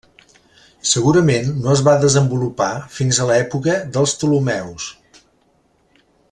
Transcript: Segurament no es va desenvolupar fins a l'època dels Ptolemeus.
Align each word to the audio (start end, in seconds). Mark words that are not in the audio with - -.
Segurament 0.91 1.51
no 1.65 1.69
es 1.73 1.83
va 1.87 1.93
desenvolupar 2.05 2.71
fins 2.95 3.21
a 3.25 3.29
l'època 3.33 3.77
dels 3.99 4.17
Ptolemeus. 4.23 4.89